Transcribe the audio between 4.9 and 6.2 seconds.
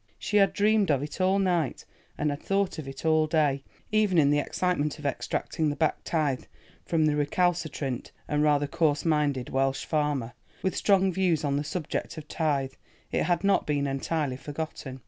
of extracting the back